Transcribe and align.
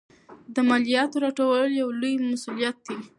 د 0.53 0.55
مالیاتو 0.69 1.21
راټولول 1.23 1.71
یو 1.81 1.89
لوی 2.01 2.13
مسوولیت 2.29 2.77
دی. 2.85 2.97